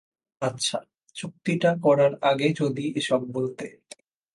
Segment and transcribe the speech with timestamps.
[0.41, 0.77] আচ্ছা,
[1.15, 3.65] চুক্তিটা করার আগেই যদি এসব বলতে!